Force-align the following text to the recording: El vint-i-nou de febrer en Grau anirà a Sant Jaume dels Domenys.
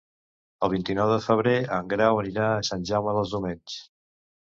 El 0.67 0.69
vint-i-nou 0.73 1.11
de 1.11 1.17
febrer 1.25 1.53
en 1.77 1.91
Grau 1.91 2.21
anirà 2.21 2.47
a 2.55 2.65
Sant 2.71 2.87
Jaume 2.93 3.15
dels 3.19 3.35
Domenys. 3.37 3.77